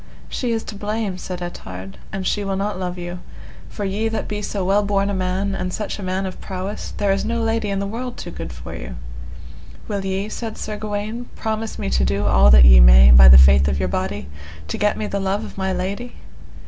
She 0.29 0.51
is 0.51 0.63
to 0.63 0.73
blame, 0.73 1.19
said 1.19 1.43
Ettard, 1.43 1.99
an 2.11 2.23
she 2.23 2.43
will 2.43 2.55
not 2.55 2.79
love 2.79 2.97
you, 2.97 3.19
for 3.69 3.85
ye 3.85 4.07
that 4.07 4.27
be 4.27 4.41
so 4.41 4.65
well 4.65 4.81
born 4.81 5.11
a 5.11 5.13
man, 5.13 5.53
and 5.53 5.71
such 5.71 5.99
a 5.99 6.01
man 6.01 6.25
of 6.25 6.41
prowess, 6.41 6.95
there 6.97 7.11
is 7.11 7.23
no 7.23 7.39
lady 7.43 7.69
in 7.69 7.77
the 7.77 7.85
world 7.85 8.17
too 8.17 8.31
good 8.31 8.51
for 8.51 8.73
you. 8.75 8.95
Will 9.87 10.03
ye, 10.03 10.27
said 10.27 10.57
Sir 10.57 10.75
Gawaine, 10.75 11.29
promise 11.35 11.77
me 11.77 11.87
to 11.91 12.03
do 12.03 12.25
all 12.25 12.49
that 12.49 12.65
ye 12.65 12.79
may, 12.79 13.11
by 13.11 13.27
the 13.27 13.37
faith 13.37 13.67
of 13.67 13.77
your 13.77 13.89
body, 13.89 14.27
to 14.69 14.77
get 14.79 14.97
me 14.97 15.05
the 15.05 15.19
love 15.19 15.43
of 15.45 15.55
my 15.55 15.71
lady? 15.71 16.15